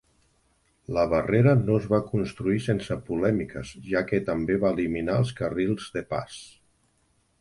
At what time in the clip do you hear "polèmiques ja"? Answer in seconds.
3.11-4.03